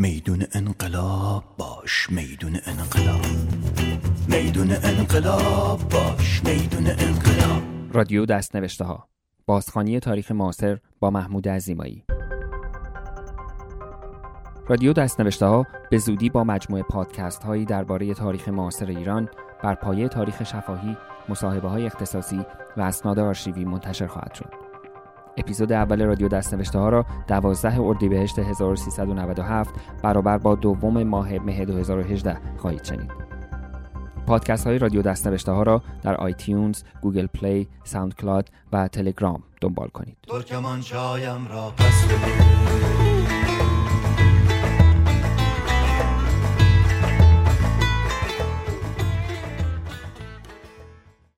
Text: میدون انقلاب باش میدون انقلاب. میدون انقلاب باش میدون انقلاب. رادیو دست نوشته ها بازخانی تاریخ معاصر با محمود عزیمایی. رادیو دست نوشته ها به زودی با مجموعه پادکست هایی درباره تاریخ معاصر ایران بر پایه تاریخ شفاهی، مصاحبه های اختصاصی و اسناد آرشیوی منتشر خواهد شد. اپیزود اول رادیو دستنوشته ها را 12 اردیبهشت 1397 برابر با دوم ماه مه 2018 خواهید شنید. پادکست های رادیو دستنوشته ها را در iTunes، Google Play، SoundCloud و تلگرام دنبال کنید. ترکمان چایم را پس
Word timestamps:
میدون 0.00 0.44
انقلاب 0.52 1.44
باش 1.58 2.10
میدون 2.10 2.58
انقلاب. 2.66 3.20
میدون 4.28 4.70
انقلاب 4.82 5.80
باش 5.90 6.44
میدون 6.44 6.86
انقلاب. 6.86 7.62
رادیو 7.92 8.26
دست 8.26 8.56
نوشته 8.56 8.84
ها 8.84 9.08
بازخانی 9.46 10.00
تاریخ 10.00 10.32
معاصر 10.32 10.78
با 11.00 11.10
محمود 11.10 11.48
عزیمایی. 11.48 12.04
رادیو 14.68 14.92
دست 14.92 15.20
نوشته 15.20 15.46
ها 15.46 15.66
به 15.90 15.98
زودی 15.98 16.30
با 16.30 16.44
مجموعه 16.44 16.82
پادکست 16.82 17.42
هایی 17.42 17.64
درباره 17.64 18.14
تاریخ 18.14 18.48
معاصر 18.48 18.86
ایران 18.86 19.28
بر 19.62 19.74
پایه 19.74 20.08
تاریخ 20.08 20.44
شفاهی، 20.44 20.96
مصاحبه 21.28 21.68
های 21.68 21.86
اختصاصی 21.86 22.46
و 22.76 22.80
اسناد 22.80 23.18
آرشیوی 23.18 23.64
منتشر 23.64 24.06
خواهد 24.06 24.34
شد. 24.34 24.67
اپیزود 25.38 25.72
اول 25.72 26.02
رادیو 26.02 26.28
دستنوشته 26.28 26.78
ها 26.78 26.88
را 26.88 27.06
12 27.26 27.80
اردیبهشت 27.80 28.38
1397 28.38 29.74
برابر 30.02 30.38
با 30.38 30.54
دوم 30.54 31.02
ماه 31.02 31.32
مه 31.32 31.64
2018 31.64 32.38
خواهید 32.56 32.84
شنید. 32.84 33.10
پادکست 34.26 34.66
های 34.66 34.78
رادیو 34.78 35.02
دستنوشته 35.02 35.52
ها 35.52 35.62
را 35.62 35.82
در 36.02 36.14
iTunes، 36.14 36.82
Google 37.02 37.26
Play، 37.26 37.68
SoundCloud 37.84 38.50
و 38.72 38.88
تلگرام 38.88 39.42
دنبال 39.60 39.88
کنید. 39.88 40.16
ترکمان 40.28 40.80
چایم 40.80 41.48
را 41.48 41.72
پس 41.76 42.04